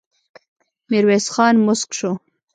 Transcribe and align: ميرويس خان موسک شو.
ميرويس 0.89 1.25
خان 1.33 1.55
موسک 1.65 1.89
شو. 1.97 2.11